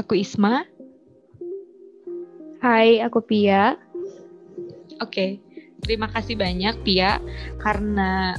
[0.00, 0.64] Aku Isma.
[2.64, 3.76] Hai, aku Pia.
[4.96, 5.44] Oke,
[5.84, 7.20] terima kasih banyak Pia
[7.60, 8.32] karena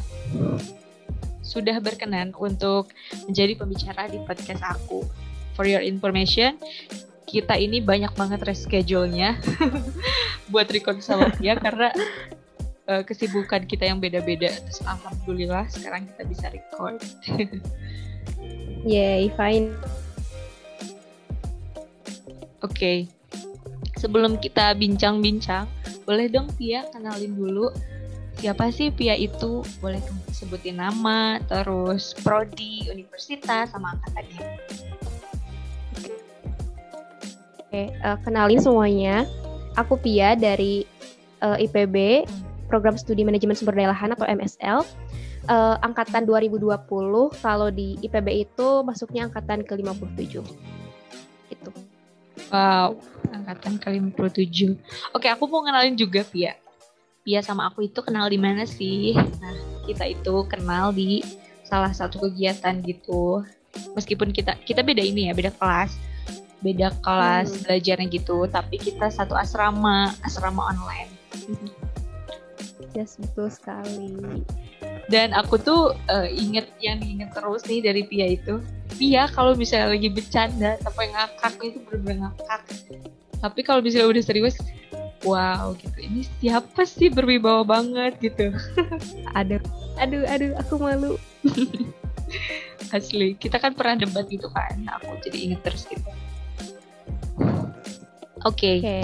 [1.45, 2.89] sudah berkenan untuk
[3.29, 5.05] menjadi pembicara di podcast aku.
[5.53, 6.57] For your information,
[7.29, 9.37] kita ini banyak banget reschedule-nya
[10.51, 11.93] buat record sama Pia karena
[12.89, 14.49] uh, kesibukan kita yang beda-beda.
[14.49, 16.97] Terus alhamdulillah sekarang kita bisa record.
[18.89, 19.77] Yay, fine.
[22.61, 23.09] Oke.
[23.97, 25.69] Sebelum kita bincang-bincang,
[26.05, 27.69] boleh dong Pia kenalin dulu
[28.41, 29.61] siapa sih Pia itu?
[29.77, 30.01] Boleh
[30.33, 34.41] sebutin nama, terus prodi, universitas, sama angkatannya.
[37.61, 39.29] Oke, uh, kenalin semuanya.
[39.77, 40.83] Aku Pia dari
[41.45, 42.27] uh, IPB,
[42.67, 44.83] Program Studi Manajemen Sumber Daya Lahan atau MSL.
[45.49, 46.69] Uh, angkatan 2020,
[47.41, 50.41] kalau di IPB itu masuknya angkatan ke-57.
[51.49, 51.71] Itu.
[52.51, 52.99] Wow,
[53.31, 54.75] angkatan ke-57.
[55.15, 56.59] Oke, aku mau kenalin juga Pia.
[57.23, 59.15] Pia sama aku itu kenal di mana sih?
[59.15, 59.55] Nah,
[59.87, 61.23] kita itu kenal di
[61.63, 63.47] salah satu kegiatan gitu.
[63.95, 65.95] Meskipun kita kita beda ini ya, beda kelas.
[66.59, 67.61] Beda kelas hmm.
[67.65, 71.09] belajarnya gitu, tapi kita satu asrama, asrama online.
[72.91, 74.43] Yes, betul sekali.
[75.11, 78.63] Dan aku tuh uh, inget yang diinget terus nih dari Pia itu,
[78.95, 82.61] Pia kalau misalnya lagi bercanda sampai ngakak itu bener-bener ngakak.
[83.43, 84.55] Tapi kalau misalnya udah serius,
[85.27, 85.97] wow gitu.
[85.99, 88.55] Ini siapa sih berwibawa banget gitu.
[89.39, 89.59] aduh,
[89.99, 91.13] aduh, aduh, aku malu.
[92.95, 94.75] Asli, kita kan pernah debat gitu kan.
[94.99, 96.07] Aku jadi inget terus gitu.
[98.47, 98.79] Oke.
[98.79, 98.79] Okay.
[98.79, 99.03] Okay.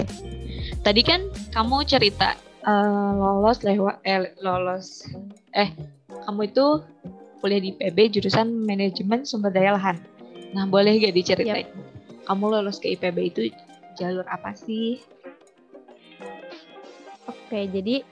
[0.82, 1.20] Tadi kan
[1.52, 2.36] kamu cerita
[2.68, 5.08] uh, lolos lewat eh lolos
[5.56, 5.72] eh
[6.28, 6.84] kamu itu
[7.40, 9.96] kuliah di PB jurusan manajemen sumber daya lahan.
[10.52, 11.70] Nah, boleh gak diceritain?
[11.70, 12.26] Yep.
[12.26, 13.40] Kamu lolos ke IPB itu
[13.94, 14.98] jalur apa sih?
[17.30, 18.02] Oke, jadi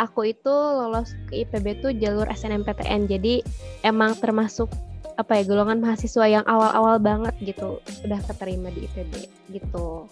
[0.00, 3.06] aku itu lolos ke IPB itu jalur SNMPTN.
[3.06, 3.44] Jadi
[3.84, 4.72] emang termasuk
[5.14, 9.12] apa ya golongan mahasiswa yang awal-awal banget gitu udah keterima di IPB
[9.54, 10.10] gitu.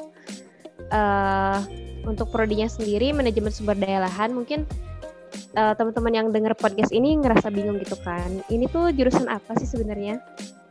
[0.92, 1.58] Uh,
[2.04, 4.66] untuk prodinya sendiri manajemen sumber daya lahan mungkin
[5.56, 8.42] uh, teman-teman yang dengar podcast ini ngerasa bingung gitu kan.
[8.48, 10.20] Ini tuh jurusan apa sih sebenarnya?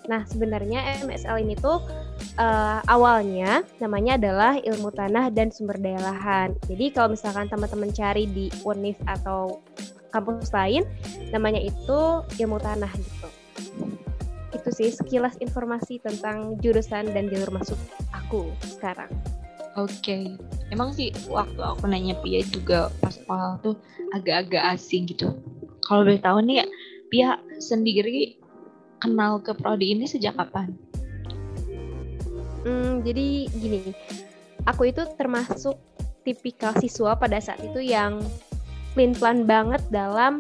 [0.09, 1.77] Nah, sebenarnya MSL ini tuh
[2.41, 6.57] uh, awalnya namanya adalah ilmu tanah dan sumber daya lahan.
[6.65, 9.61] Jadi kalau misalkan teman-teman cari di UNIF atau
[10.09, 10.83] kampus lain,
[11.29, 11.99] namanya itu
[12.41, 13.29] ilmu tanah gitu.
[14.51, 17.79] Itu sih sekilas informasi tentang jurusan dan jalur masuk
[18.11, 19.09] aku sekarang.
[19.79, 20.23] Oke, okay.
[20.71, 23.75] Emang sih waktu aku nanya Pia juga pas awal tuh
[24.15, 25.35] agak-agak asing gitu.
[25.85, 26.67] Kalau boleh tahu nih ya,
[27.11, 28.39] Pia sendiri
[29.03, 30.71] kenal ke prodi ini sejak kapan?
[32.63, 33.91] Hmm, jadi gini,
[34.63, 35.75] aku itu termasuk
[36.23, 38.21] tipikal siswa pada saat itu yang
[38.93, 40.37] plan-plan banget dalam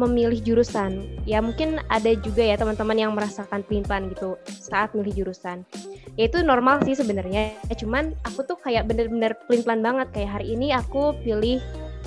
[0.00, 1.04] memilih jurusan.
[1.28, 5.68] Ya mungkin ada juga ya teman-teman yang merasakan pelin-pelan gitu saat milih jurusan.
[6.16, 7.56] Ya itu normal sih sebenarnya.
[7.76, 11.60] Cuman aku tuh kayak bener-bener pelin-pelan banget kayak hari ini aku pilih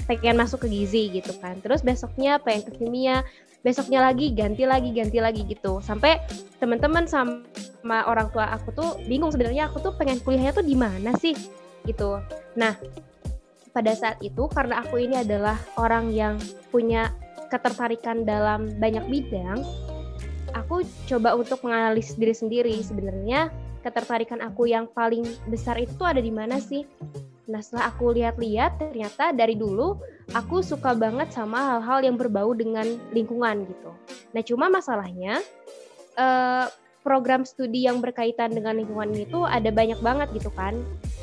[0.09, 1.61] pengen masuk ke gizi gitu kan.
[1.61, 3.21] Terus besoknya pengen ke kimia,
[3.61, 5.81] besoknya lagi ganti lagi ganti lagi gitu.
[5.81, 6.21] Sampai
[6.57, 11.13] teman-teman sama orang tua aku tuh bingung sebenarnya aku tuh pengen kuliahnya tuh di mana
[11.17, 11.37] sih
[11.85, 12.17] gitu.
[12.57, 12.73] Nah,
[13.73, 16.41] pada saat itu karena aku ini adalah orang yang
[16.73, 17.13] punya
[17.55, 19.63] ketertarikan dalam banyak bidang,
[20.51, 23.51] aku coba untuk menganalisis diri sendiri sebenarnya
[23.85, 26.83] ketertarikan aku yang paling besar itu ada di mana sih?
[27.45, 30.01] Nah setelah aku lihat-lihat ternyata dari dulu
[30.33, 33.91] aku suka banget sama hal-hal yang berbau dengan lingkungan gitu.
[34.33, 35.37] Nah cuma masalahnya
[36.17, 36.65] eh,
[37.05, 40.73] program studi yang berkaitan dengan lingkungan itu ada banyak banget gitu kan.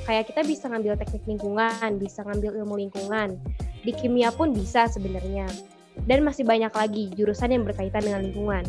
[0.06, 3.34] Kayak kita bisa ngambil teknik lingkungan, bisa ngambil ilmu lingkungan.
[3.82, 5.50] Di kimia pun bisa sebenarnya
[6.09, 8.65] dan masih banyak lagi jurusan yang berkaitan dengan lingkungan.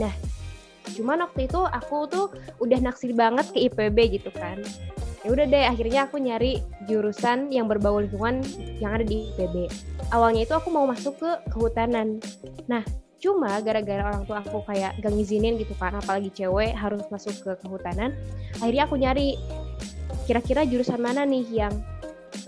[0.00, 0.14] Nah,
[0.94, 2.26] cuman waktu itu aku tuh
[2.58, 4.58] udah naksir banget ke IPB gitu kan.
[5.24, 8.44] Ya udah deh, akhirnya aku nyari jurusan yang berbau lingkungan
[8.76, 9.72] yang ada di IPB.
[10.12, 12.20] Awalnya itu aku mau masuk ke kehutanan.
[12.68, 12.84] Nah,
[13.16, 17.52] cuma gara-gara orang tua aku kayak gak ngizinin gitu kan, apalagi cewek harus masuk ke
[17.64, 18.12] kehutanan.
[18.60, 19.40] Akhirnya aku nyari
[20.28, 21.72] kira-kira jurusan mana nih yang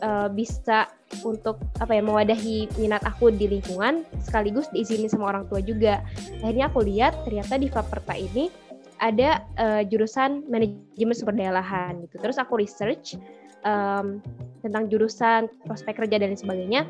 [0.04, 5.62] uh, bisa untuk apa ya mewadahi minat aku di lingkungan sekaligus diizinin sama orang tua
[5.62, 6.02] juga.
[6.42, 8.50] Akhirnya aku lihat ternyata di Faperta ini
[8.96, 12.16] ada uh, jurusan manajemen sumber daya lahan gitu.
[12.18, 13.16] Terus aku research
[13.62, 14.18] um,
[14.64, 16.88] tentang jurusan prospek kerja dan sebagainya.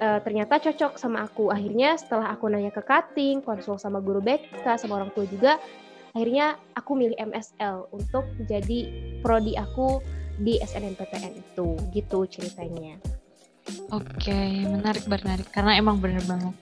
[0.00, 1.52] Uh, ternyata cocok sama aku.
[1.52, 5.60] Akhirnya setelah aku nanya ke cutting, konsul sama guru BK, sama orang tua juga,
[6.16, 8.88] akhirnya aku milih MSL untuk jadi
[9.20, 10.00] prodi aku
[10.40, 12.96] di SNMPTN itu gitu ceritanya
[13.90, 16.54] oke menarik menarik karena emang bener banget.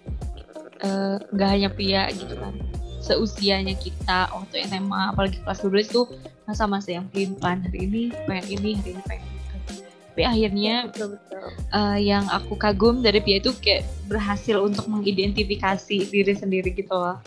[0.79, 2.55] Eh, nggak uh, hanya pria gitu kan.
[3.03, 6.03] Seusianya kita waktu SMA apalagi kelas 12 itu
[6.45, 9.75] masa-masa yang plan plan hari ini pengen ini hari ini pengen itu.
[10.15, 11.43] Tapi akhirnya betul, betul.
[11.71, 17.19] Uh, yang aku kagum dari Pia itu kayak berhasil untuk mengidentifikasi diri sendiri gitu loh.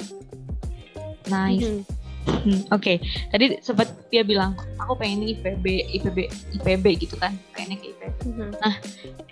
[1.32, 1.64] Nice.
[1.64, 2.96] Mm -hmm Hmm, Oke, okay.
[3.34, 5.66] tadi sempat dia bilang aku pengen IPB,
[5.98, 6.18] IPB,
[6.58, 8.14] IPB gitu kan, pengennya ke IPB.
[8.30, 8.50] Mm-hmm.
[8.62, 8.76] Nah,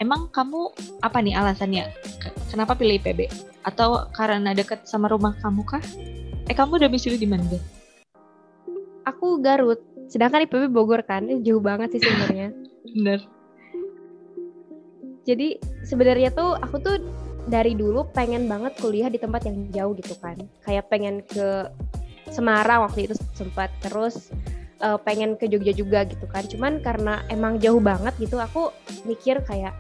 [0.01, 0.74] emang kamu
[1.06, 1.89] apa nih alasannya?
[2.50, 3.30] Kenapa pilih IPB?
[3.62, 5.83] Atau karena deket sama rumah kamu kah?
[6.50, 7.62] Eh, kamu udah domisili di mana deh?
[9.06, 12.53] Aku Garut, sedangkan IPB Bogor kan, jauh banget sih sebenarnya.
[12.94, 13.21] Bener.
[15.30, 16.97] Jadi sebenarnya tuh aku tuh
[17.45, 21.69] dari dulu pengen banget kuliah di tempat yang jauh gitu kan, kayak pengen ke
[22.30, 23.74] Semarang waktu itu sempat.
[23.84, 24.34] Terus
[24.84, 26.44] uh, pengen ke Jogja juga gitu kan.
[26.48, 28.72] Cuman karena emang jauh banget gitu aku
[29.06, 29.76] mikir kayak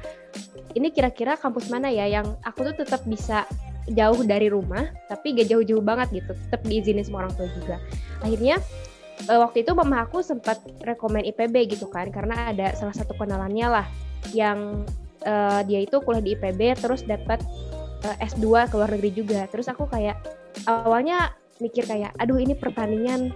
[0.77, 3.49] ini kira-kira kampus mana ya yang aku tuh tetap bisa
[3.89, 6.31] jauh dari rumah tapi gak jauh-jauh banget gitu.
[6.35, 7.75] Tetap diizinin sama orang tua juga.
[8.21, 8.61] Akhirnya
[9.27, 13.67] uh, waktu itu mama aku sempat rekomend IPB gitu kan karena ada salah satu kenalannya
[13.67, 13.87] lah
[14.35, 14.85] yang
[15.25, 17.41] uh, dia itu kuliah di IPB terus dapat
[18.05, 19.41] uh, S2 ke luar negeri juga.
[19.49, 20.21] Terus aku kayak
[20.69, 23.35] awalnya mikir kayak aduh ini pertandingan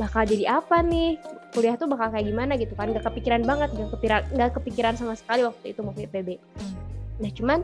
[0.00, 1.20] bakal jadi apa nih?
[1.52, 2.56] Kuliah tuh bakal kayak gimana?
[2.56, 2.88] Gitu kan.
[2.96, 6.40] Gak kepikiran banget gak kepikiran gak kepikiran sama sekali waktu itu mau IPB
[7.22, 7.60] nah cuman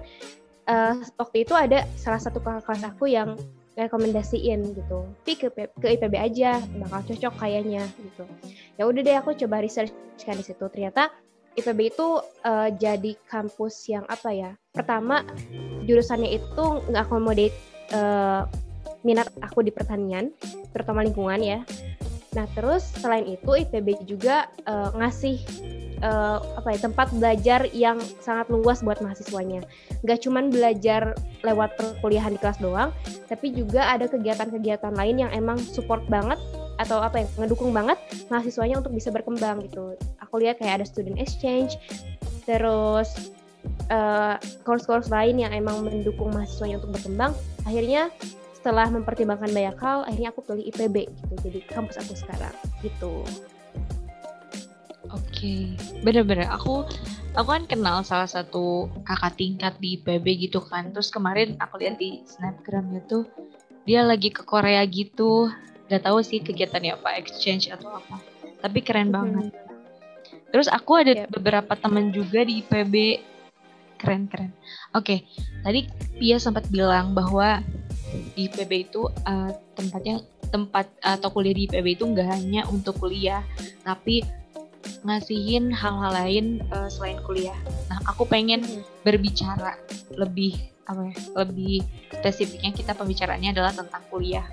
[0.70, 3.34] uh, waktu itu ada salah satu kakak kelas aku yang
[3.78, 5.06] rekomendasiin gitu.
[5.22, 8.26] Pi ke, ke IPB aja bakal cocok kayaknya gitu.
[8.74, 10.66] Ya udah deh aku coba research kan di situ.
[10.66, 11.14] Ternyata
[11.54, 14.50] IPB itu uh, jadi kampus yang apa ya?
[14.74, 15.22] Pertama
[15.86, 17.54] jurusannya itu nggak akomodate
[17.94, 18.50] uh,
[19.06, 20.34] minat aku di pertanian,
[20.74, 21.60] terutama lingkungan ya.
[22.36, 25.40] Nah terus selain itu IPB juga uh, ngasih
[26.04, 29.64] uh, apa ya tempat belajar yang sangat luas buat mahasiswanya.
[30.04, 32.92] Gak cuman belajar lewat perkuliahan di kelas doang,
[33.26, 36.38] tapi juga ada kegiatan-kegiatan lain yang emang support banget
[36.78, 37.98] atau apa ya ngedukung banget
[38.30, 39.98] mahasiswanya untuk bisa berkembang gitu.
[40.22, 41.74] Aku lihat kayak ada student exchange,
[42.46, 43.34] terus
[43.90, 47.32] uh, course-course lain yang emang mendukung mahasiswanya untuk berkembang.
[47.66, 48.14] Akhirnya
[48.68, 52.52] setelah mempertimbangkan banyak hal akhirnya aku pilih IPB gitu jadi kampus aku sekarang
[52.84, 53.24] gitu.
[55.08, 55.62] Oke okay.
[56.04, 56.44] bener-bener.
[56.52, 56.84] Aku
[57.32, 60.92] aku kan kenal salah satu kakak tingkat di IPB gitu kan.
[60.92, 63.24] Terus kemarin aku lihat di snapgramnya tuh
[63.88, 65.48] dia lagi ke Korea gitu.
[65.88, 68.20] Gak tahu sih kegiatannya apa exchange atau apa.
[68.60, 69.48] Tapi keren banget.
[70.52, 71.32] Terus aku ada yep.
[71.32, 73.24] beberapa temen juga di IPB
[73.96, 74.52] keren keren.
[74.92, 75.18] Oke okay.
[75.64, 75.88] tadi
[76.20, 77.64] Pia sempat bilang bahwa
[78.34, 83.44] di IPB itu uh, tempatnya tempat atau kuliah di IPB itu nggak hanya untuk kuliah
[83.84, 84.24] tapi
[85.04, 87.56] ngasihin hal-hal lain uh, selain kuliah.
[87.90, 88.82] Nah, aku pengen hmm.
[89.06, 89.78] berbicara
[90.16, 90.58] lebih
[90.88, 91.16] apa ya?
[91.44, 91.84] Lebih
[92.18, 94.46] spesifiknya kita pembicaraannya adalah tentang kuliah.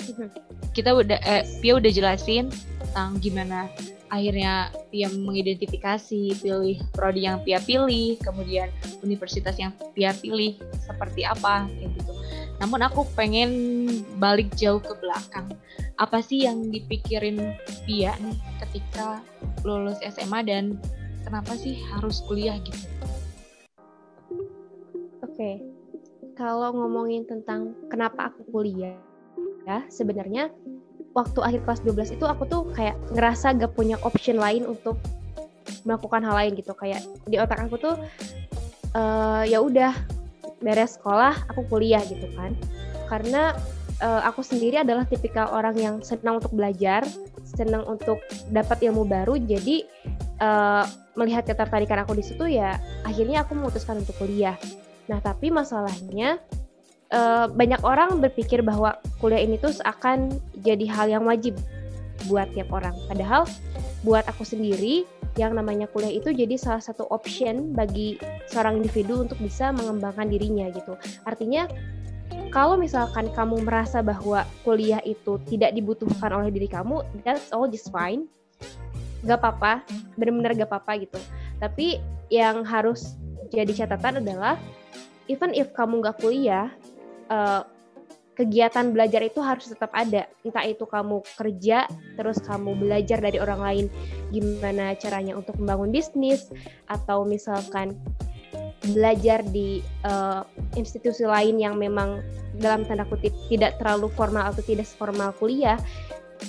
[0.00, 0.28] Hmm.
[0.72, 2.48] Kita udah eh, Pia udah jelasin
[2.80, 3.68] tentang gimana
[4.12, 8.68] akhirnya Pia mengidentifikasi pilih prodi yang Pia pilih, kemudian
[9.00, 12.12] universitas yang Pia pilih seperti apa kayak gitu.
[12.60, 13.50] Namun aku pengen
[14.20, 15.48] balik jauh ke belakang.
[15.96, 17.56] Apa sih yang dipikirin
[17.88, 19.24] Pia nih ketika
[19.64, 20.76] lulus SMA dan
[21.24, 22.84] kenapa sih harus kuliah gitu?
[25.24, 25.54] Oke, okay.
[26.36, 29.00] kalau ngomongin tentang kenapa aku kuliah,
[29.62, 30.50] ya sebenarnya
[31.12, 34.96] waktu akhir kelas 12 itu aku tuh kayak ngerasa gak punya option lain untuk
[35.84, 36.72] melakukan hal lain gitu.
[36.74, 37.94] Kayak di otak aku tuh
[38.96, 39.92] uh, ya udah
[40.62, 42.56] beres sekolah aku kuliah gitu kan.
[43.06, 43.52] Karena
[44.00, 47.04] uh, aku sendiri adalah tipikal orang yang senang untuk belajar
[47.44, 49.36] senang untuk dapat ilmu baru.
[49.36, 49.84] Jadi
[50.40, 54.56] uh, melihat ketertarikan aku di situ ya akhirnya aku memutuskan untuk kuliah.
[55.12, 56.40] Nah tapi masalahnya
[57.12, 60.32] uh, banyak orang berpikir bahwa kuliah ini tuh akan
[60.64, 61.54] jadi hal yang wajib
[62.26, 63.46] buat tiap orang padahal
[64.02, 65.06] buat aku sendiri
[65.40, 68.20] yang namanya kuliah itu jadi salah satu option bagi
[68.52, 70.92] seorang individu untuk bisa mengembangkan dirinya gitu.
[71.24, 71.64] Artinya
[72.52, 77.88] kalau misalkan kamu merasa bahwa kuliah itu tidak dibutuhkan oleh diri kamu, that's all just
[77.88, 78.28] fine.
[79.24, 79.80] Gak apa-apa,
[80.20, 81.18] benar-benar gak apa-apa gitu.
[81.56, 81.96] Tapi
[82.28, 83.16] yang harus
[83.48, 84.60] jadi catatan adalah
[85.32, 86.68] even if kamu gak kuliah,
[87.32, 87.64] uh,
[88.36, 90.28] kegiatan belajar itu harus tetap ada.
[90.44, 93.86] Entah itu kamu kerja, terus kamu belajar dari orang lain
[94.32, 96.52] gimana caranya untuk membangun bisnis,
[96.88, 97.96] atau misalkan
[98.92, 100.42] belajar di uh,
[100.74, 102.18] institusi lain yang memang
[102.58, 105.78] dalam tanda kutip tidak terlalu formal atau tidak formal kuliah,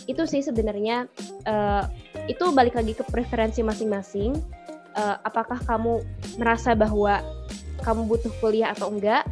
[0.10, 1.06] itu sih sebenarnya
[1.46, 1.86] uh,
[2.26, 4.34] itu balik lagi ke preferensi masing-masing
[4.98, 6.02] uh, apakah kamu
[6.42, 7.22] merasa bahwa
[7.84, 9.28] kamu butuh kuliah atau enggak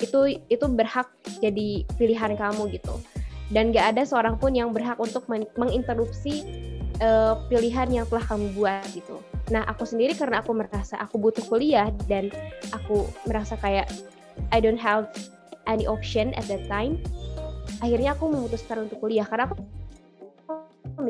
[0.00, 2.98] itu itu berhak jadi pilihan kamu gitu.
[3.50, 5.26] Dan gak ada seorang pun yang berhak untuk
[5.58, 6.46] menginterupsi
[7.02, 9.18] uh, pilihan yang telah kamu buat gitu.
[9.50, 12.30] Nah aku sendiri karena aku merasa aku butuh kuliah dan
[12.70, 13.90] aku merasa kayak
[14.54, 15.10] I don't have
[15.66, 17.02] any option at that time
[17.80, 19.26] akhirnya aku memutuskan untuk kuliah.
[19.26, 19.62] Karena aku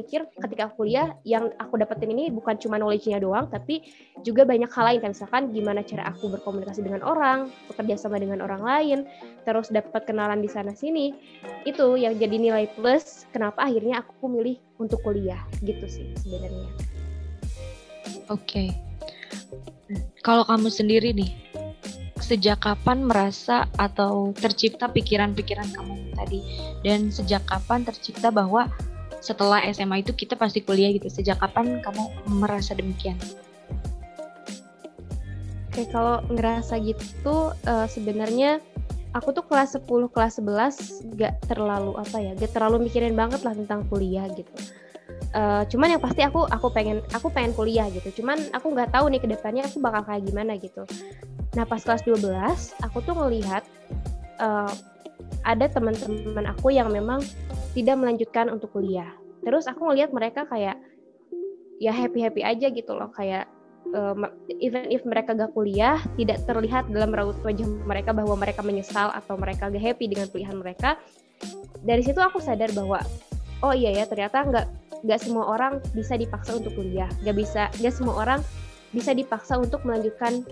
[0.01, 3.85] mikir ketika kuliah yang aku dapetin ini bukan cuma knowledge-nya doang tapi
[4.25, 5.01] juga banyak hal lain.
[5.05, 8.99] Kan misalkan gimana cara aku berkomunikasi dengan orang bekerja sama dengan orang lain
[9.45, 11.13] terus dapat kenalan di sana sini.
[11.69, 16.69] Itu yang jadi nilai plus kenapa akhirnya aku milih untuk kuliah gitu sih sebenarnya.
[18.33, 18.41] Oke.
[18.47, 18.69] Okay.
[20.23, 21.35] kalau kamu sendiri nih
[22.31, 26.39] sejak kapan merasa atau tercipta pikiran-pikiran kamu tadi?
[26.87, 28.71] Dan sejak kapan tercipta bahwa
[29.21, 31.09] setelah SMA itu kita pasti kuliah gitu.
[31.13, 32.09] Sejak kapan kamu
[32.41, 33.17] merasa demikian?
[35.71, 38.59] Oke, kalau ngerasa gitu uh, sebenarnya
[39.15, 43.55] aku tuh kelas 10, kelas 11 gak terlalu apa ya, gak terlalu mikirin banget lah
[43.55, 44.51] tentang kuliah gitu.
[45.31, 48.23] Uh, cuman yang pasti aku aku pengen aku pengen kuliah gitu.
[48.23, 50.83] Cuman aku nggak tahu nih ke depannya aku bakal kayak gimana gitu.
[51.55, 52.19] Nah pas kelas 12
[52.83, 53.63] aku tuh ngelihat
[54.43, 54.71] uh,
[55.47, 57.23] ada teman-teman aku yang memang
[57.77, 59.11] tidak melanjutkan untuk kuliah.
[59.41, 60.77] Terus aku ngelihat mereka kayak
[61.81, 63.49] ya happy happy aja gitu loh kayak
[63.97, 64.15] uh,
[64.61, 69.41] even if mereka gak kuliah tidak terlihat dalam raut wajah mereka bahwa mereka menyesal atau
[69.41, 71.01] mereka gak happy dengan pilihan mereka.
[71.81, 73.01] Dari situ aku sadar bahwa
[73.65, 74.67] oh iya ya ternyata nggak
[75.01, 78.41] nggak semua orang bisa dipaksa untuk kuliah, nggak bisa nggak semua orang
[78.93, 80.45] bisa dipaksa untuk melanjutkan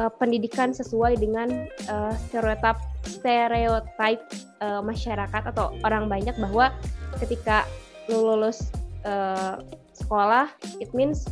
[0.00, 4.20] uh, pendidikan sesuai dengan uh, stereotip stereotip
[4.64, 6.72] uh, masyarakat atau orang banyak bahwa
[7.20, 7.68] ketika
[8.08, 8.72] lu lulus
[9.04, 9.60] uh,
[9.92, 10.48] sekolah
[10.80, 11.28] it means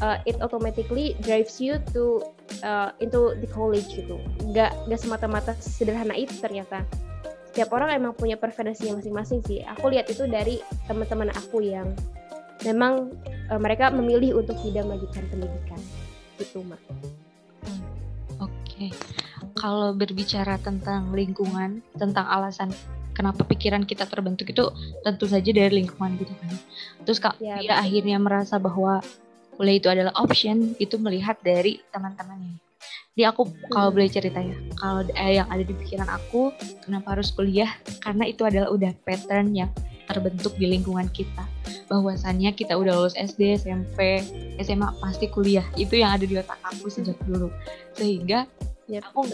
[0.00, 2.24] uh, it automatically drives you to
[2.64, 4.16] uh, into the college gitu.
[4.48, 6.82] Nggak nggak semata-mata sederhana itu ternyata.
[7.52, 9.64] Setiap orang emang punya preferensinya masing-masing sih.
[9.66, 11.90] Aku lihat itu dari teman-teman aku yang
[12.62, 13.10] memang
[13.50, 15.80] uh, mereka memilih untuk tidak melanjutkan pendidikan.
[16.38, 16.78] Gitu mak.
[17.66, 17.87] Oke
[18.78, 18.90] okay.
[19.58, 22.70] kalau berbicara tentang lingkungan tentang alasan
[23.18, 24.70] kenapa pikiran kita terbentuk itu
[25.02, 26.54] tentu saja dari lingkungan gitu kan.
[27.02, 29.02] Terus kak ya, dia akhirnya merasa bahwa
[29.58, 32.62] kuliah itu adalah option itu melihat dari teman-temannya.
[33.18, 33.74] Jadi aku hmm.
[33.74, 36.54] kalau boleh cerita ya, kalau eh, yang ada di pikiran aku
[36.86, 37.66] kenapa harus kuliah
[37.98, 39.70] karena itu adalah udah pattern yang
[40.08, 41.44] terbentuk di lingkungan kita.
[41.92, 44.24] Bahwasannya kita udah lulus SD, SMP,
[44.64, 45.64] SMA pasti kuliah.
[45.76, 47.52] Itu yang ada di otak aku sejak dulu.
[47.94, 48.48] Sehingga
[48.88, 49.28] ya, aku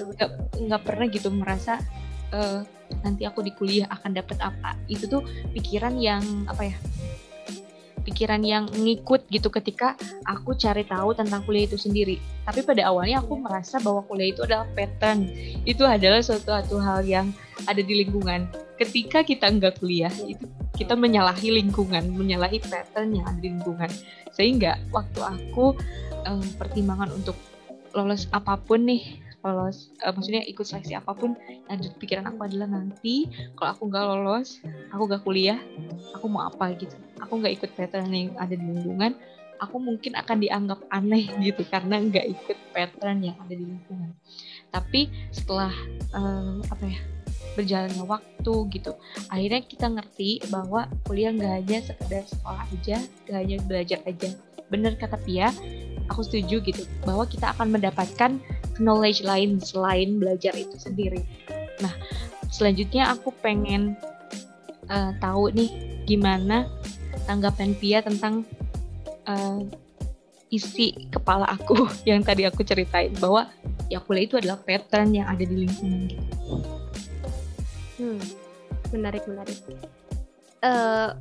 [0.59, 1.79] nggak pernah gitu merasa
[2.35, 2.61] uh,
[3.07, 5.25] nanti aku di kuliah akan dapat apa itu tuh
[5.57, 6.77] pikiran yang apa ya
[8.05, 9.97] pikiran yang ngikut gitu ketika
[10.29, 12.21] aku cari tahu tentang kuliah itu sendiri.
[12.45, 15.27] Tapi pada awalnya aku merasa bahwa kuliah itu adalah pattern.
[15.65, 17.33] Itu adalah suatu hal yang
[17.65, 18.47] ada di lingkungan.
[18.77, 20.45] Ketika kita enggak kuliah, itu
[20.77, 23.91] kita menyalahi lingkungan, menyalahi pattern yang ada di lingkungan.
[24.35, 25.73] Sehingga waktu aku
[26.29, 27.39] um, pertimbangan untuk
[27.95, 29.93] lolos apa pun nih lolos.
[30.01, 31.37] Uh, maksudnya ikut seleksi apa pun
[31.69, 35.61] yang pikiran aku adalah nanti kalau aku nggak lolos aku nggak kuliah
[36.17, 36.97] aku mau apa gitu.
[37.21, 39.15] Aku nggak ikut pattern yang ada di lingkungan
[39.63, 44.11] aku mungkin akan dianggap aneh gitu karena nggak ikut pattern yang ada di lingkungan.
[44.73, 45.71] Tapi setelah
[46.13, 47.01] uh, apa ya
[47.55, 48.99] berjalannya waktu gitu
[49.31, 52.99] akhirnya kita ngerti bahwa kuliah nggak hanya sekedar sekolah aja
[53.31, 54.29] nggak hanya belajar aja.
[54.67, 55.55] Bener kata Pia
[56.09, 58.37] aku setuju gitu bahwa kita akan mendapatkan
[58.79, 61.23] knowledge lain selain belajar itu sendiri.
[61.81, 61.95] Nah,
[62.51, 63.97] selanjutnya aku pengen
[64.91, 65.71] uh, tahu nih
[66.05, 66.69] gimana
[67.25, 68.45] tanggapan Pia tentang
[69.25, 69.61] uh,
[70.53, 73.49] isi kepala aku yang tadi aku ceritain bahwa
[73.89, 76.25] ya kuliah itu adalah pattern yang ada di lingkungan gitu.
[77.95, 78.21] Hmm,
[78.91, 79.59] menarik menarik.
[80.65, 81.13] Uh,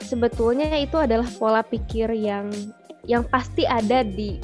[0.00, 2.50] sebetulnya itu adalah pola pikir yang
[3.04, 4.40] yang pasti ada di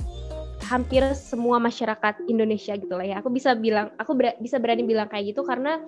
[0.71, 3.17] hampir semua masyarakat Indonesia gitu lah ya.
[3.19, 5.83] Aku bisa bilang, aku ber bisa berani bilang kayak gitu karena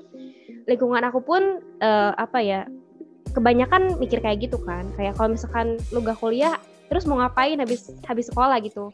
[0.66, 2.60] lingkungan aku pun uh, apa ya,
[3.36, 4.90] kebanyakan mikir kayak gitu kan.
[4.98, 6.58] Kayak kalau misalkan lu gak kuliah,
[6.90, 8.90] terus mau ngapain habis habis sekolah gitu,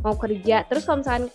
[0.00, 0.64] mau kerja.
[0.72, 1.26] Terus kalau misalkan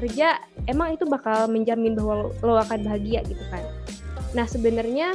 [0.00, 3.62] kerja, emang itu bakal menjamin bahwa lo, akan bahagia gitu kan.
[4.32, 5.14] Nah sebenarnya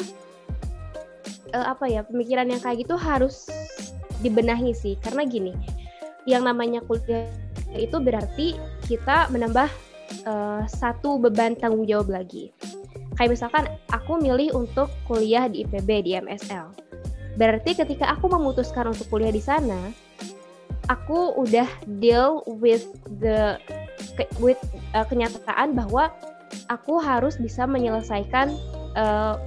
[1.53, 3.49] uh, apa ya pemikiran yang kayak gitu harus
[4.19, 5.55] dibenahi sih karena gini
[6.27, 7.27] yang namanya kuliah
[7.75, 8.57] itu berarti
[8.89, 9.69] kita menambah
[10.25, 12.51] uh, satu beban tanggung jawab lagi.
[13.15, 16.71] Kayak misalkan aku milih untuk kuliah di IPB di MSL.
[17.35, 19.91] Berarti ketika aku memutuskan untuk kuliah di sana,
[20.89, 21.67] aku udah
[22.01, 22.87] deal with
[23.21, 23.59] the
[24.41, 24.59] with
[24.97, 26.11] uh, kenyataan bahwa
[26.67, 28.51] aku harus bisa menyelesaikan
[28.97, 29.37] uh,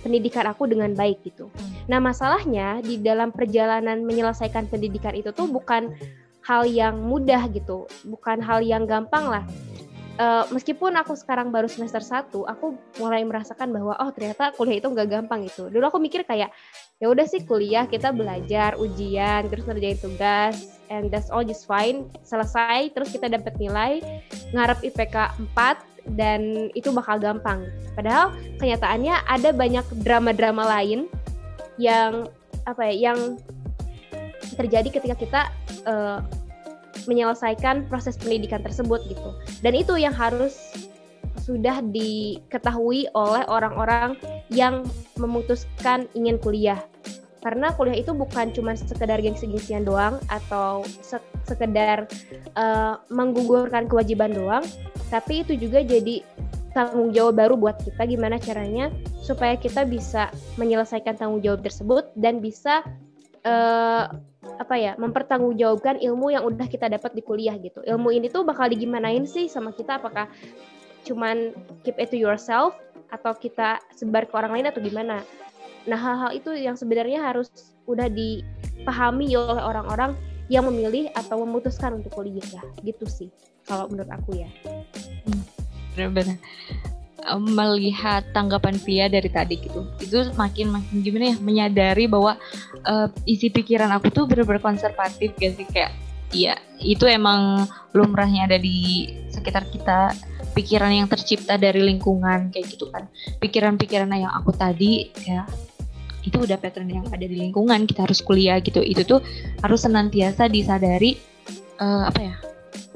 [0.00, 1.52] pendidikan aku dengan baik gitu.
[1.88, 5.92] Nah, masalahnya di dalam perjalanan menyelesaikan pendidikan itu tuh bukan
[6.44, 9.44] hal yang mudah gitu, bukan hal yang gampang lah
[10.20, 14.88] uh, meskipun aku sekarang baru semester 1, aku mulai merasakan bahwa oh ternyata kuliah itu
[14.92, 15.72] nggak gampang itu.
[15.72, 16.52] Dulu aku mikir kayak
[17.00, 22.06] ya udah sih kuliah kita belajar, ujian, terus ngerjain tugas and that's all just fine.
[22.22, 24.04] Selesai terus kita dapat nilai,
[24.52, 25.16] ngarep IPK
[25.56, 27.66] 4 dan itu bakal gampang.
[27.94, 31.06] Padahal kenyataannya ada banyak drama-drama lain
[31.80, 32.28] yang
[32.68, 33.40] apa ya yang
[34.54, 35.40] terjadi ketika kita
[35.88, 36.20] uh,
[37.08, 39.30] menyelesaikan proses pendidikan tersebut gitu.
[39.64, 40.56] Dan itu yang harus
[41.40, 44.14] sudah diketahui oleh orang-orang
[44.52, 44.84] yang
[45.16, 46.78] memutuskan ingin kuliah.
[47.40, 50.84] Karena kuliah itu bukan cuma sekedar gengsi-gengsian doang atau
[51.48, 52.08] sekedar
[52.56, 54.64] uh, menggugurkan kewajiban doang,
[55.08, 56.22] tapi itu juga jadi
[56.70, 62.38] tanggung jawab baru buat kita gimana caranya supaya kita bisa menyelesaikan tanggung jawab tersebut dan
[62.38, 62.86] bisa
[63.42, 64.06] uh,
[64.40, 67.82] apa ya mempertanggungjawabkan ilmu yang udah kita dapat di kuliah gitu.
[67.84, 70.30] Ilmu ini tuh bakal digimanain sih sama kita apakah
[71.04, 72.76] cuman keep it to yourself
[73.10, 75.26] atau kita sebar ke orang lain atau gimana.
[75.88, 77.50] Nah hal-hal itu yang sebenarnya harus
[77.88, 80.14] udah dipahami oleh orang-orang
[80.50, 82.62] yang memilih atau memutuskan untuk kuliah ya.
[82.82, 83.30] Gitu sih
[83.64, 84.50] kalau menurut aku ya.
[85.24, 85.42] Hmm,
[85.94, 86.36] benar-benar.
[87.38, 92.34] Melihat tanggapan Via dari tadi gitu itu makin makin gimana ya menyadari bahwa
[92.88, 95.62] uh, isi pikiran aku tuh bener-bener konservatif gitu.
[95.62, 95.94] Sih kayak
[96.34, 100.12] iya itu emang lumrahnya ada di sekitar kita.
[100.50, 103.06] Pikiran yang tercipta dari lingkungan kayak gitu kan.
[103.38, 105.46] Pikiran-pikiran yang aku tadi ya
[106.26, 108.80] itu udah pattern yang ada di lingkungan kita harus kuliah gitu.
[108.84, 109.20] Itu tuh
[109.64, 111.16] harus senantiasa disadari
[111.80, 112.34] uh, apa ya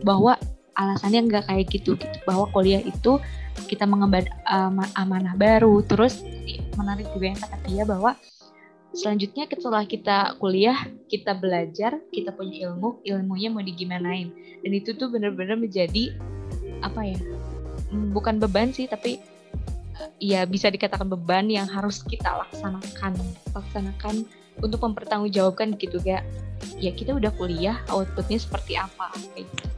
[0.05, 0.37] bahwa
[0.77, 2.17] alasannya nggak kayak gitu gitu.
[2.29, 3.21] Bahwa kuliah itu
[3.71, 5.81] kita mengemban uh, amanah baru.
[5.87, 6.21] Terus
[6.77, 8.19] menarik juga yang kata dia bahwa
[8.95, 10.79] selanjutnya setelah kita kuliah
[11.11, 14.31] kita belajar kita punya ilmu ilmunya mau digimanain.
[14.61, 16.15] Dan itu tuh bener-bener menjadi
[16.85, 17.17] apa ya
[17.89, 19.17] hmm, bukan beban sih tapi
[20.19, 23.15] ya bisa dikatakan beban yang harus kita laksanakan
[23.55, 24.27] laksanakan
[24.63, 26.23] untuk mempertanggungjawabkan gitu ya
[26.79, 29.75] ya kita udah kuliah outputnya seperti apa kayak gitu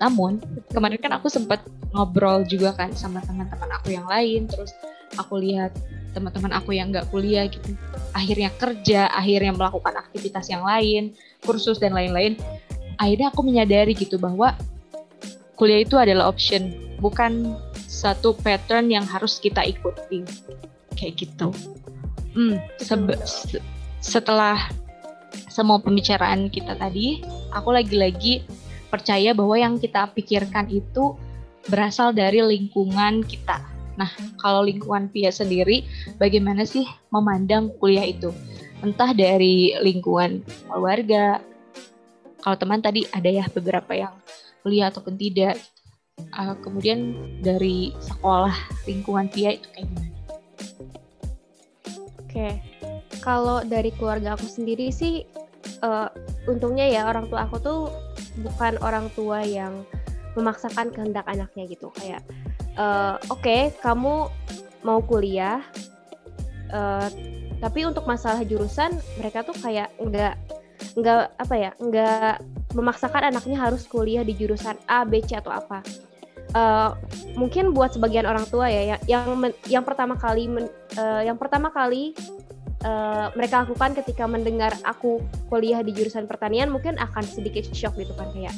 [0.00, 0.40] namun
[0.72, 1.60] kemarin kan aku sempat
[1.92, 4.72] ngobrol juga kan sama teman-teman aku yang lain, terus
[5.20, 5.76] aku lihat
[6.16, 7.76] teman-teman aku yang nggak kuliah gitu,
[8.16, 12.40] akhirnya kerja, akhirnya melakukan aktivitas yang lain, kursus dan lain-lain.
[12.96, 14.56] Akhirnya aku menyadari gitu bahwa
[15.54, 17.54] kuliah itu adalah option, bukan
[18.00, 20.24] satu pattern yang harus kita ikuti
[20.96, 21.52] kayak gitu.
[22.32, 22.56] Hmm,
[24.00, 24.56] setelah
[25.52, 27.20] semua pembicaraan kita tadi,
[27.52, 28.40] aku lagi-lagi
[28.88, 31.12] percaya bahwa yang kita pikirkan itu
[31.68, 33.60] berasal dari lingkungan kita.
[34.00, 34.08] Nah,
[34.40, 35.84] kalau lingkungan Pia sendiri,
[36.16, 38.32] bagaimana sih memandang kuliah itu?
[38.80, 40.40] Entah dari lingkungan
[40.72, 41.44] keluarga,
[42.40, 44.16] kalau teman tadi ada ya beberapa yang
[44.64, 45.60] kuliah ataupun tidak.
[46.40, 47.12] Uh, kemudian
[47.44, 48.56] dari sekolah
[48.88, 50.16] lingkungan Pia itu kayak gimana?
[52.16, 52.48] Oke,
[53.20, 55.28] kalau dari keluarga aku sendiri sih,
[55.84, 56.08] uh,
[56.48, 57.80] untungnya ya orang tua aku tuh
[58.40, 59.84] bukan orang tua yang
[60.38, 62.22] memaksakan kehendak anaknya gitu kayak
[62.78, 64.30] uh, oke okay, kamu
[64.86, 65.60] mau kuliah
[66.70, 67.10] uh,
[67.58, 70.38] tapi untuk masalah jurusan mereka tuh kayak nggak
[70.96, 72.34] nggak apa ya nggak
[72.72, 75.82] memaksakan anaknya harus kuliah di jurusan A B C atau apa
[76.54, 76.96] uh,
[77.38, 79.24] mungkin buat sebagian orang tua ya yang yang,
[79.68, 80.66] yang pertama kali men,
[80.98, 82.14] uh, yang pertama kali
[82.84, 88.12] uh, mereka lakukan ketika mendengar aku kuliah di jurusan pertanian mungkin akan sedikit shock gitu
[88.16, 88.54] kan kayak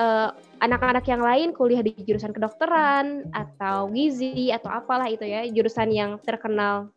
[0.00, 0.30] uh,
[0.64, 6.16] anak-anak yang lain kuliah di jurusan kedokteran atau gizi atau apalah itu ya jurusan yang
[6.24, 6.88] terkenal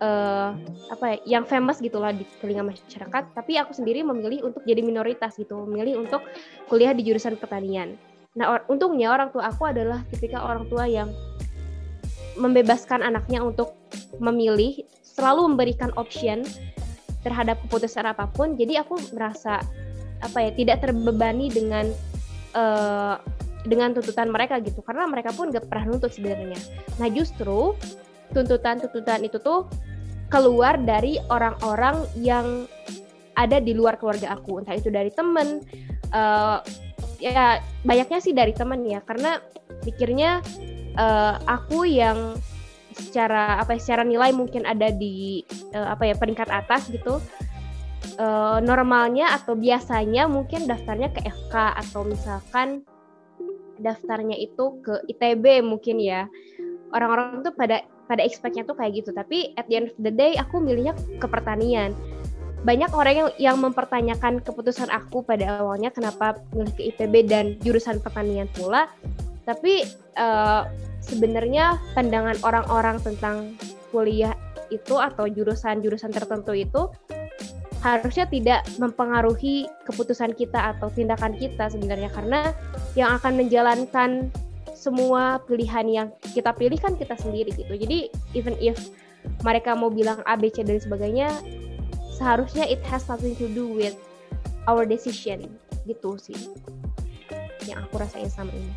[0.00, 0.56] uh,
[0.88, 5.36] apa ya yang famous gitulah di telinga masyarakat tapi aku sendiri memilih untuk jadi minoritas
[5.36, 6.24] gitu memilih untuk
[6.72, 8.00] kuliah di jurusan pertanian
[8.38, 11.10] nah or untungnya orang tua aku adalah tipikal orang tua yang
[12.38, 13.74] membebaskan anaknya untuk
[14.22, 16.46] memilih selalu memberikan option
[17.20, 18.56] terhadap keputusan apa pun.
[18.56, 19.60] Jadi aku merasa
[20.20, 21.88] apa ya tidak terbebani dengan
[22.56, 23.20] uh,
[23.68, 24.80] dengan tuntutan mereka gitu.
[24.80, 26.56] Karena mereka pun gak pernah nuntut sebenarnya.
[26.96, 27.76] Nah justru
[28.32, 29.68] tuntutan-tuntutan itu tuh
[30.30, 32.64] keluar dari orang-orang yang
[33.34, 34.64] ada di luar keluarga aku.
[34.64, 35.60] Entah itu dari temen
[36.14, 36.62] uh,
[37.20, 39.04] ya banyaknya sih dari temen ya.
[39.04, 39.38] Karena
[39.84, 40.40] pikirnya
[40.96, 42.36] uh, aku yang
[42.96, 47.22] secara apa ya, secara nilai mungkin ada di uh, apa ya peringkat atas gitu
[48.18, 52.82] uh, normalnya atau biasanya mungkin daftarnya ke FK atau misalkan
[53.80, 56.28] daftarnya itu ke ITB mungkin ya.
[56.90, 59.14] Orang-orang tuh pada pada expectnya tuh kayak gitu.
[59.14, 61.94] Tapi at the end of the day aku milihnya ke pertanian
[62.60, 68.04] banyak orang yang yang mempertanyakan keputusan aku pada awalnya kenapa milih ke ITB dan jurusan
[68.04, 68.92] pertanian pula
[69.48, 69.88] tapi
[70.20, 70.68] uh,
[71.00, 73.56] sebenarnya pandangan orang-orang tentang
[73.88, 74.36] kuliah
[74.68, 76.92] itu atau jurusan-jurusan tertentu itu
[77.80, 82.52] harusnya tidak mempengaruhi keputusan kita atau tindakan kita sebenarnya karena
[82.92, 84.28] yang akan menjalankan
[84.76, 87.72] semua pilihan yang kita pilih kan kita sendiri gitu.
[87.72, 88.76] Jadi even if
[89.44, 91.28] mereka mau bilang A, B, C dan sebagainya,
[92.20, 93.96] seharusnya it has something to do with
[94.68, 95.48] our decision
[95.88, 96.36] gitu sih.
[97.64, 98.72] Yang aku rasain sama ini.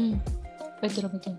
[0.00, 0.16] Hmm,
[0.80, 1.36] betul betul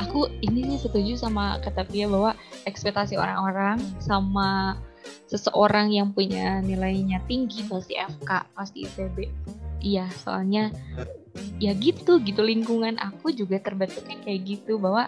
[0.00, 2.32] aku ini sih setuju sama kata Pia bahwa
[2.64, 4.80] ekspektasi orang-orang sama
[5.28, 9.16] seseorang yang punya nilainya tinggi pasti FK, pasti ITB.
[9.80, 10.72] Iya, soalnya
[11.62, 15.06] ya gitu gitu lingkungan aku juga terbentuknya kayak gitu bahwa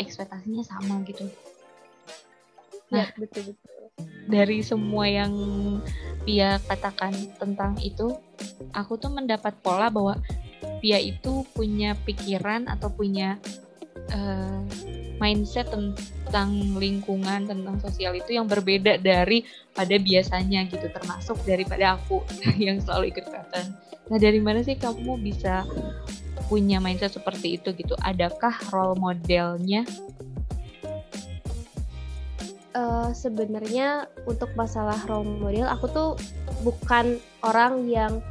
[0.00, 1.28] ekspektasinya sama gitu.
[2.90, 3.79] Nah, ya, betul betul.
[4.30, 5.34] Dari semua yang
[6.20, 8.14] Pia katakan tentang itu,
[8.76, 10.20] aku tuh mendapat pola bahwa
[10.78, 13.40] Pia itu punya pikiran atau punya
[14.14, 14.62] uh,
[15.20, 19.44] mindset tentang lingkungan tentang sosial itu yang berbeda dari
[19.76, 22.24] pada biasanya gitu termasuk daripada aku
[22.56, 23.76] yang selalu ikut pattern.
[24.08, 25.68] Nah dari mana sih kamu bisa
[26.48, 27.94] punya mindset seperti itu gitu?
[28.00, 29.84] Adakah role modelnya?
[32.70, 36.10] Uh, Sebenarnya untuk masalah role model aku tuh
[36.62, 38.22] bukan orang yang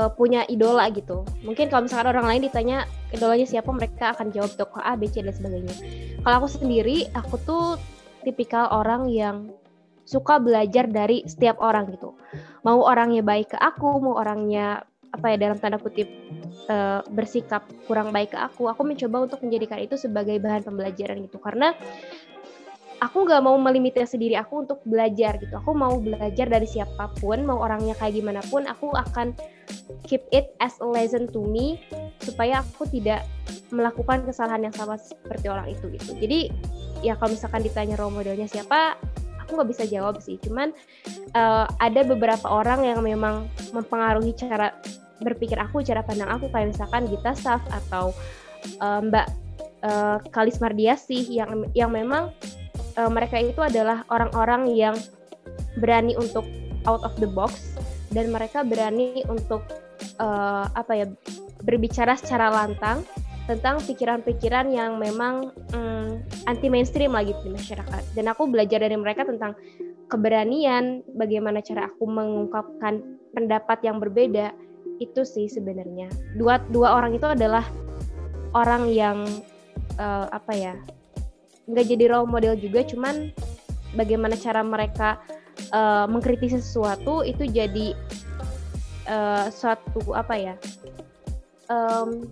[0.00, 1.20] uh, punya idola gitu.
[1.44, 5.20] Mungkin kalau misalkan orang lain ditanya idolanya siapa, mereka akan jawab tokoh A, B, C
[5.20, 5.76] dan sebagainya.
[6.24, 7.76] Kalau aku sendiri, aku tuh
[8.24, 9.52] tipikal orang yang
[10.08, 12.16] suka belajar dari setiap orang gitu.
[12.64, 14.80] Mau orangnya baik ke aku, mau orangnya
[15.12, 16.08] apa ya dalam tanda kutip
[16.68, 21.36] uh, bersikap kurang baik ke aku, aku mencoba untuk menjadikan itu sebagai bahan pembelajaran gitu.
[21.40, 21.72] Karena
[23.00, 25.52] aku nggak mau melimitasi diri aku untuk belajar gitu.
[25.60, 29.36] Aku mau belajar dari siapa pun, mau orangnya kayak gimana pun, aku akan
[30.06, 31.82] keep it as a lesson to me
[32.22, 33.26] supaya aku tidak
[33.74, 36.16] melakukan kesalahan yang sama seperti orang itu gitu.
[36.16, 36.40] Jadi
[37.04, 38.96] ya kalau misalkan ditanya role modelnya siapa,
[39.42, 40.40] aku nggak bisa jawab sih.
[40.40, 40.72] Cuman
[41.36, 44.72] uh, ada beberapa orang yang memang mempengaruhi cara
[45.20, 48.12] berpikir aku, cara pandang aku kayak misalkan Gita Saf atau
[48.80, 49.26] uh, Mbak
[49.84, 52.32] uh, Kalis Mardiasih yang yang memang
[52.96, 54.96] uh, mereka itu adalah orang-orang yang
[55.78, 56.44] berani untuk
[56.88, 57.76] out of the box
[58.10, 59.62] dan mereka berani untuk
[60.18, 61.06] uh, apa ya
[61.64, 63.04] berbicara secara lantang
[63.46, 66.18] tentang pikiran-pikiran yang memang um,
[66.50, 68.02] anti mainstream lagi di masyarakat.
[68.18, 69.54] Dan aku belajar dari mereka tentang
[70.10, 73.02] keberanian bagaimana cara aku mengungkapkan
[73.34, 74.50] pendapat yang berbeda
[74.98, 76.10] itu sih sebenarnya.
[76.34, 77.62] Dua dua orang itu adalah
[78.50, 79.22] orang yang
[80.00, 80.74] uh, apa ya
[81.66, 83.34] nggak jadi role model juga cuman
[83.98, 85.18] bagaimana cara mereka
[85.74, 87.94] uh, mengkritisi sesuatu itu jadi
[89.10, 90.54] uh, suatu apa ya
[91.70, 92.26] um,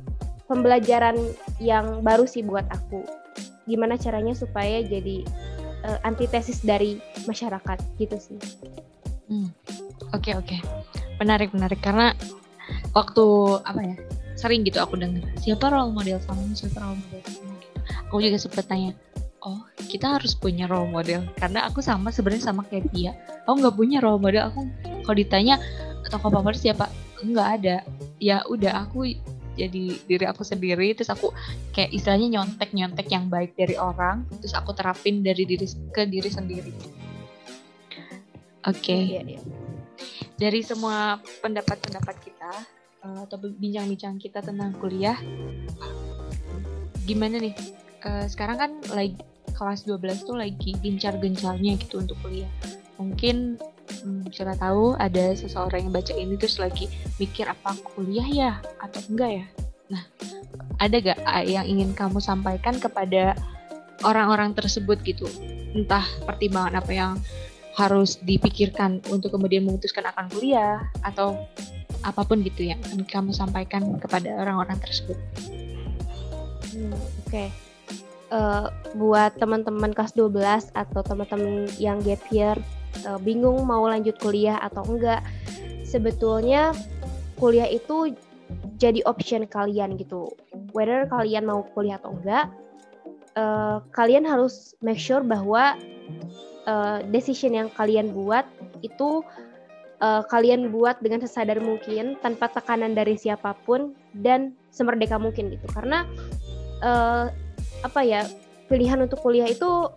[0.47, 1.17] pembelajaran
[1.59, 3.03] yang baru sih buat aku
[3.65, 5.25] gimana caranya supaya jadi
[5.89, 9.49] uh, antitesis dari masyarakat gitu sih oke hmm.
[10.15, 10.61] oke okay, okay.
[11.19, 12.13] menarik menarik karena
[12.93, 13.25] waktu
[13.65, 13.97] apa ya
[14.35, 18.39] sering gitu aku dengar siapa role model kamu siapa role model kamu gitu aku juga
[18.39, 18.93] sempat tanya
[19.95, 21.23] kita harus punya role model.
[21.39, 23.15] Karena aku sama sebenarnya sama kayak dia
[23.47, 24.51] aku nggak punya role model.
[24.51, 24.67] Aku
[25.07, 25.63] kalau ditanya
[26.11, 26.91] tokoh favorit siapa?
[27.23, 27.77] Nggak ada.
[28.19, 29.07] Ya udah aku
[29.55, 30.99] jadi diri aku sendiri.
[30.99, 31.31] Terus aku
[31.71, 34.27] kayak istilahnya nyontek nyontek yang baik dari orang.
[34.43, 36.75] Terus aku terapin dari diri ke diri sendiri.
[38.67, 38.83] Oke.
[38.83, 39.01] Okay.
[39.15, 39.41] iya, iya.
[40.35, 42.51] dari semua pendapat-pendapat kita
[43.07, 45.15] uh, atau bincang-bincang kita tentang kuliah
[47.07, 47.55] gimana nih?
[48.03, 49.15] Uh, sekarang kan lagi
[49.55, 52.51] kelas 12 tuh lagi gencar-gencarnya gitu untuk kuliah.
[52.99, 53.57] Mungkin
[54.03, 59.01] hmm, siapa tahu ada seseorang yang baca ini terus lagi mikir apa kuliah ya atau
[59.09, 59.47] enggak ya.
[59.95, 60.03] Nah,
[60.83, 63.39] ada gak yang ingin kamu sampaikan kepada
[64.03, 65.31] orang-orang tersebut gitu?
[65.75, 67.13] Entah pertimbangan apa yang
[67.75, 71.35] harus dipikirkan untuk kemudian memutuskan akan kuliah atau
[72.07, 75.19] apa pun gitu yang kamu sampaikan kepada orang-orang tersebut.
[76.71, 77.49] Hmm, Oke, okay
[78.35, 78.67] uh,
[78.99, 82.59] buat teman-teman kelas 12 atau teman-teman yang gap year
[83.07, 85.23] uh, bingung mau lanjut kuliah atau enggak
[85.87, 86.75] sebetulnya
[87.39, 88.15] kuliah itu
[88.77, 90.35] jadi option kalian gitu.
[90.75, 92.51] Whether kalian mau kuliah atau enggak
[93.39, 95.79] uh, kalian harus make sure bahwa
[96.67, 98.47] uh, decision yang kalian buat
[98.83, 99.23] itu
[100.03, 105.67] uh, kalian buat dengan sesadar mungkin tanpa tekanan dari siapa pun dan semerdeka mungkin gitu.
[105.71, 106.07] Karena
[106.83, 107.31] uh,
[107.85, 108.25] apa ya
[108.73, 109.93] pilihan untuk kuliah itu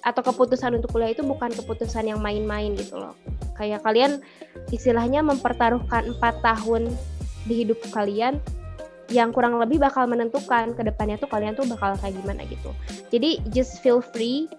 [0.00, 3.12] atau keputusan untuk kuliah itu bukan keputusan yang main-main gitu loh
[3.60, 4.24] kayak kalian
[4.72, 6.88] istilahnya mempertaruhkan empat tahun
[7.44, 8.40] di hidup kalian
[9.06, 12.74] yang kurang lebih bakal menentukan ke depannya tuh kalian tuh bakal kayak gimana gitu.
[13.14, 14.50] Jadi just feel free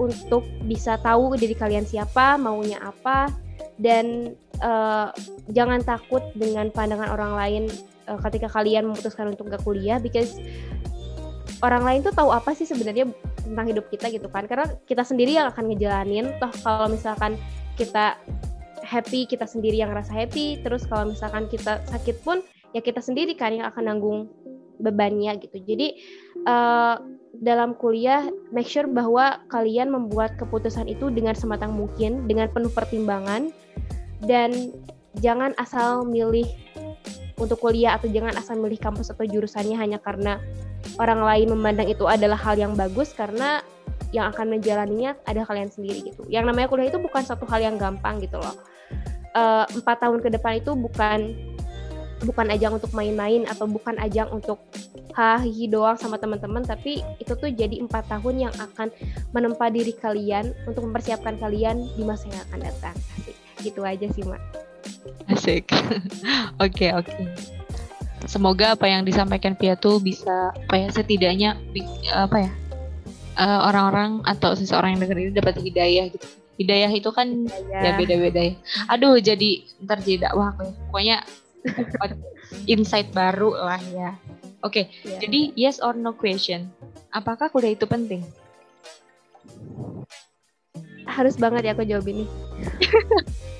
[0.00, 3.32] untuk bisa tahu diri kalian siapa, maunya apa,
[3.76, 5.12] dan uh,
[5.52, 7.62] jangan takut dengan pandangan orang lain
[8.08, 10.36] uh, ketika kalian memutuskan untuk gak kuliah, because
[11.62, 13.08] orang lain tuh tahu apa sih sebenarnya
[13.42, 14.44] tentang hidup kita gitu kan?
[14.46, 16.36] Karena kita sendiri yang akan ngejalanin.
[16.42, 17.38] Toh kalau misalkan
[17.78, 18.18] kita
[18.82, 20.60] happy, kita sendiri yang rasa happy.
[20.60, 22.42] Terus kalau misalkan kita sakit pun
[22.74, 24.18] ya kita sendiri kan yang akan nanggung
[24.80, 25.56] bebannya gitu.
[25.64, 25.96] Jadi
[26.44, 27.00] uh,
[27.36, 33.52] dalam kuliah make sure bahwa kalian membuat keputusan itu dengan sematang mungkin, dengan penuh pertimbangan
[34.24, 34.72] dan
[35.20, 36.48] jangan asal milih
[37.36, 40.40] untuk kuliah atau jangan asal milih kampus atau jurusannya hanya karena
[40.96, 43.60] orang lain memandang itu adalah hal yang bagus karena
[44.14, 46.24] yang akan menjalaninya ada kalian sendiri gitu.
[46.32, 48.56] Yang namanya kuliah itu bukan satu hal yang gampang gitu loh.
[49.36, 51.36] Eh, empat tahun ke depan itu bukan
[52.24, 54.56] bukan ajang untuk main-main atau bukan ajang untuk
[55.12, 58.88] hahi doang sama teman-teman tapi itu tuh jadi empat tahun yang akan
[59.36, 62.96] menempa diri kalian untuk mempersiapkan kalian di masa yang akan datang
[63.60, 64.65] gitu aja sih mak
[65.30, 65.86] asik oke
[66.62, 67.24] oke okay, okay.
[68.26, 71.50] semoga apa yang disampaikan Pia tuh bisa apa ya setidaknya
[72.14, 72.50] apa ya
[73.38, 77.82] uh, orang-orang atau seseorang yang dengar ini dapat hidayah gitu hidayah itu kan hidayah.
[77.84, 78.54] ya beda-beda ya
[78.88, 81.16] aduh jadi ntar jadi dakwah aku ya pokoknya
[82.72, 84.14] insight baru lah ya.
[84.64, 85.10] Oke, okay, ya.
[85.10, 85.20] yeah.
[85.22, 86.70] jadi yes or no question.
[87.14, 88.22] Apakah kuliah itu penting?
[91.06, 92.26] Harus banget ya aku jawab ini.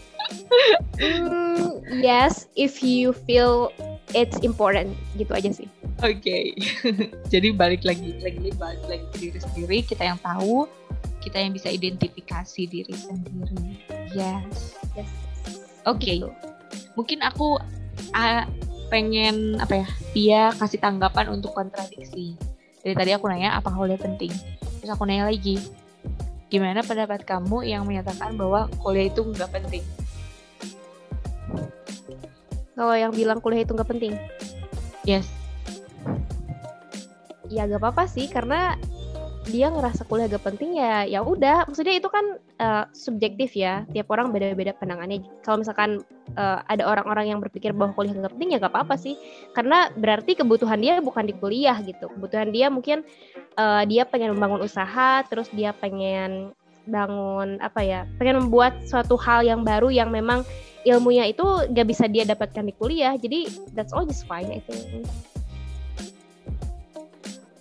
[0.99, 3.71] mm, yes, if you feel
[4.15, 5.69] it's important, gitu aja sih.
[6.05, 6.45] Oke, okay.
[7.33, 9.79] jadi balik lagi, lagi balik lagi ke diri sendiri.
[9.85, 10.69] Kita yang tahu,
[11.25, 13.81] kita yang bisa identifikasi diri sendiri.
[14.13, 14.77] Yes.
[14.97, 15.11] Yes.
[15.89, 16.03] Oke.
[16.03, 16.19] Okay.
[16.97, 17.61] Mungkin aku
[18.17, 18.45] uh,
[18.89, 22.39] pengen apa ya dia kasih tanggapan untuk kontradiksi
[22.87, 24.31] dari tadi aku nanya apa kuliah penting
[24.79, 25.59] terus aku nanya lagi
[26.47, 29.83] gimana pendapat kamu yang menyatakan bahwa kuliah itu nggak penting
[32.77, 34.13] kalau yang bilang kuliah itu nggak penting.
[35.09, 35.25] Yes.
[37.49, 38.77] Ya gak apa-apa sih karena
[39.47, 41.71] dia ngerasa kuliah gak penting ya ya udah.
[41.71, 43.87] Maksudnya itu kan uh, subjektif ya.
[43.95, 45.23] Tiap orang beda-beda pandangannya.
[45.47, 46.03] Kalau misalkan
[46.35, 49.15] uh, ada orang-orang yang berpikir bahwa kuliah gak penting ya gak apa-apa sih.
[49.55, 52.11] Karena berarti kebutuhan dia bukan di kuliah gitu.
[52.13, 53.07] Kebutuhan dia mungkin
[53.57, 56.51] uh, dia pengen membangun usaha terus dia pengen
[56.87, 60.47] bangun apa ya pengen membuat suatu hal yang baru yang memang
[60.87, 61.43] ilmunya itu
[61.75, 65.05] gak bisa dia dapatkan di kuliah jadi that's all just fine I think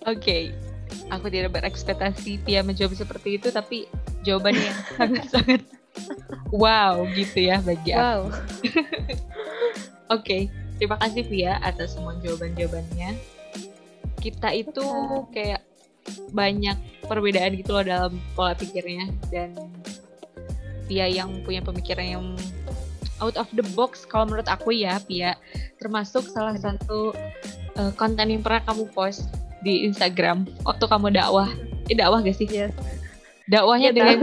[0.06, 0.44] Oke, okay
[1.10, 3.86] aku tidak berekspektasi Tia menjawab seperti itu tapi
[4.26, 5.62] jawabannya yang sangat-sangat
[6.50, 8.26] wow gitu ya bagi wow.
[8.26, 8.28] aku.
[10.06, 10.42] Oke, okay,
[10.78, 13.18] terima kasih Tia atas semua jawaban-jawabannya.
[14.22, 14.86] Kita itu
[15.34, 15.62] kayak
[16.32, 19.54] banyak perbedaan gitu loh dalam pola pikirnya dan
[20.86, 22.26] Pia yang punya pemikiran yang
[23.18, 25.34] out of the box kalau menurut aku ya Pia
[25.82, 27.10] termasuk salah satu
[27.76, 29.26] uh, konten yang pernah kamu post
[29.66, 31.50] di Instagram waktu kamu dakwah.
[31.90, 32.46] Eh, dakwah gak sih?
[32.46, 32.70] Yes.
[33.46, 34.18] Dakwahnya ya, dengan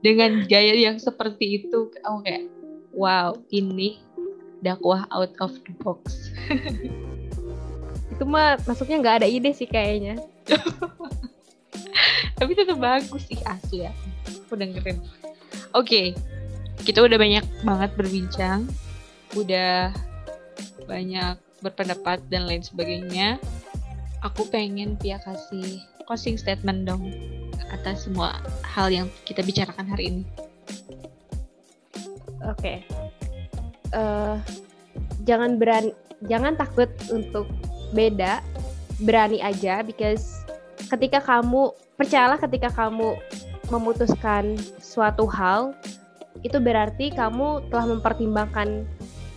[0.00, 2.44] dengan gaya yang seperti itu, kamu kayak
[2.94, 3.98] wow, ini
[4.62, 6.30] dakwah out of the box.
[8.10, 10.18] itu mah masuknya nggak ada ide sih kayaknya.
[12.40, 13.92] Tapi tetap bagus sih asli ya.
[14.48, 14.98] Aku dengerin.
[14.98, 15.06] Oke,
[15.74, 16.06] okay.
[16.82, 18.66] kita udah banyak banget berbincang,
[19.38, 19.94] udah
[20.88, 23.38] banyak berpendapat dan lain sebagainya
[24.24, 27.08] aku pengen Pia kasih closing statement dong
[27.70, 30.24] atas semua hal yang kita bicarakan hari ini.
[32.48, 32.56] Oke.
[32.56, 32.76] Okay.
[33.90, 34.36] Uh, eh,
[35.26, 35.92] jangan berani,
[36.26, 37.46] jangan takut untuk
[37.94, 38.42] beda,
[39.02, 40.39] berani aja because
[40.90, 43.14] ketika kamu percayalah ketika kamu
[43.70, 45.70] memutuskan suatu hal
[46.42, 48.82] itu berarti kamu telah mempertimbangkan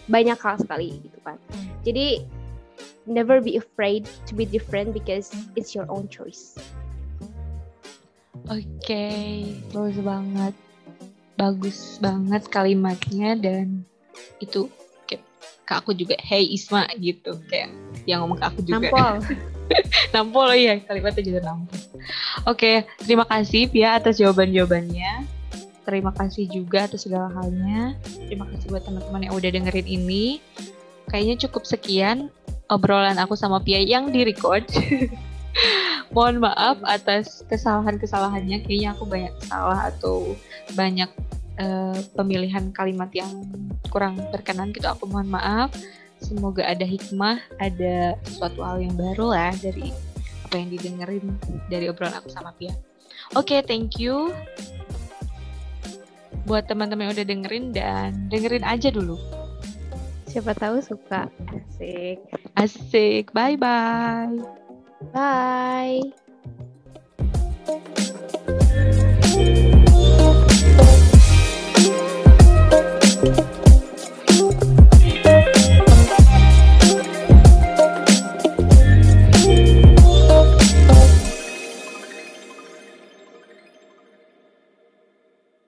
[0.10, 1.38] banyak hal sekali gitu kan.
[1.86, 2.26] Jadi
[3.06, 6.58] never be afraid to be different because it's your own choice.
[8.50, 10.54] Oke, okay, bagus banget.
[11.38, 13.86] Bagus banget kalimatnya dan
[14.40, 14.68] itu
[15.08, 15.24] kayak
[15.64, 17.72] ke aku juga hey Isma gitu kayak
[18.10, 18.90] yang ngomong ke aku juga.
[18.90, 19.16] Nampol.
[20.14, 21.80] nampol iya kalimatnya jadi nampol.
[22.50, 25.26] Oke, terima kasih Pia atas jawaban-jawabannya.
[25.84, 28.00] Terima kasih juga atas segala halnya.
[28.28, 30.40] Terima kasih buat teman-teman yang udah dengerin ini.
[31.12, 32.32] Kayaknya cukup sekian
[32.72, 34.64] obrolan aku sama Pia yang direcord.
[36.16, 38.64] Mohon maaf atas kesalahan-kesalahannya.
[38.64, 40.38] Kayaknya aku banyak salah atau
[40.78, 41.10] banyak
[41.60, 43.30] uh, pemilihan kalimat yang
[43.92, 44.88] kurang berkenan gitu.
[44.90, 45.74] Aku mohon maaf.
[46.24, 49.92] Semoga ada hikmah, ada sesuatu hal yang baru lah dari
[50.48, 51.26] apa yang didengerin
[51.68, 52.72] dari obrolan aku sama Pia.
[53.36, 54.32] Oke, okay, thank you
[56.44, 59.16] buat teman-teman yang udah dengerin dan dengerin aja dulu.
[60.28, 61.30] Siapa tahu suka.
[61.52, 62.20] Asik.
[62.58, 63.30] Asik.
[63.32, 64.42] Bye bye.
[65.14, 66.23] Bye.